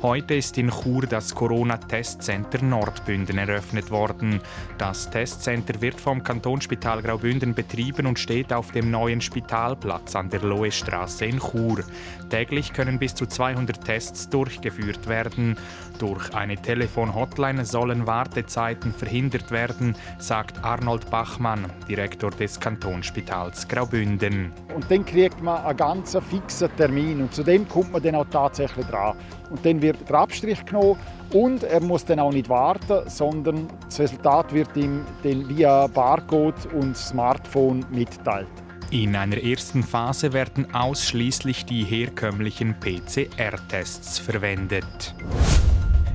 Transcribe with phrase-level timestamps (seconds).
[0.00, 4.40] Heute ist in Chur das Corona-Testcenter Nordbünden eröffnet worden.
[4.78, 10.42] Das Testcenter wird vom Kantonsspital Graubünden betrieben und steht auf dem neuen Spitalplatz an der
[10.42, 11.82] Loestraße in Chur.
[12.30, 15.56] Täglich können bis zu 200 Tests durchgeführt werden.
[15.98, 24.52] Durch eine Telefon-Hotline sollen Wartezeiten verhindert werden, sagt Arnold Bachmann, Direktor des Kantonsspitals Graubünden.
[24.72, 28.26] Und dann kriegt man einen ganz fixen Termin und zu dem kommt man dann auch
[28.30, 29.16] tatsächlich dran.
[29.50, 30.98] Und dann wird der Abstrich genommen
[31.32, 36.66] und er muss dann auch nicht warten, sondern das Resultat wird ihm dann via Barcode
[36.74, 38.48] und Smartphone mitteilt.
[38.90, 45.14] In einer ersten Phase werden ausschließlich die herkömmlichen PCR-Tests verwendet.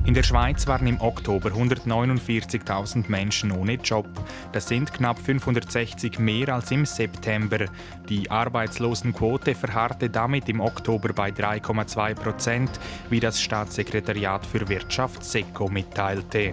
[0.06, 4.06] In der Schweiz waren im Oktober 149.000 Menschen ohne Job.
[4.52, 7.66] Das sind knapp 560 mehr als im September.
[8.10, 12.70] Die Arbeitslosenquote verharrte damit im Oktober bei 3,2 Prozent,
[13.10, 16.52] wie das Staatssekretariat für Wirtschaft SECO mitteilte.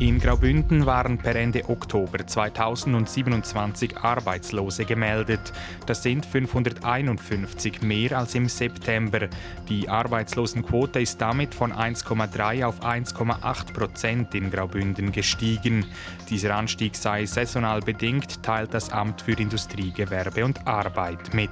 [0.00, 5.52] In Graubünden waren per Ende Oktober 2027 Arbeitslose gemeldet.
[5.86, 9.28] Das sind 551 mehr als im September.
[9.68, 15.84] Die Arbeitslosenquote ist damit von 1,3 auf 1,8 Prozent in Graubünden gestiegen.
[16.30, 21.50] Dieser Anstieg sei saisonal bedingt, teilt das Amt für Industrie, Gewerbe und Arbeit mit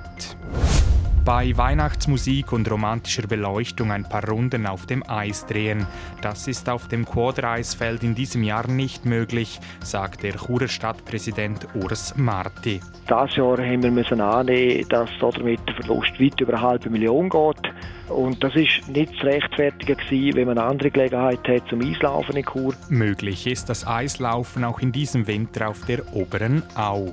[1.26, 5.84] bei Weihnachtsmusik und romantischer Beleuchtung ein paar Runden auf dem Eis drehen.
[6.22, 12.14] Das ist auf dem Quadereisfeld in diesem Jahr nicht möglich, sagt der Churer Stadtpräsident Urs
[12.16, 12.80] Marti.
[13.10, 17.28] Dieses Jahr haben wir müssen annehmen, dass damit der Verlust weit über eine halbe Million
[17.28, 17.72] geht.
[18.08, 22.36] Und das ist nicht zu rechtfertigen gewesen, wenn man eine andere Gelegenheit hat zum Eislaufen
[22.36, 22.74] in Chur.
[22.88, 27.12] Möglich ist das Eislaufen auch in diesem Winter auf der oberen Au.